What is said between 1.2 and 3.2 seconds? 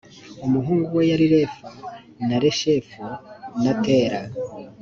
refa na reshefu